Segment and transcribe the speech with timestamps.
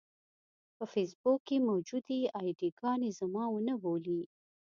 [0.77, 4.21] په فېسبوک کې موجودې اې ډي ګانې زما ونه بولي.